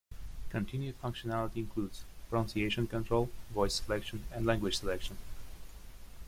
[0.49, 5.15] Continued Functionality Includes: Pronunciation Control, Voice Selection and Language Selection.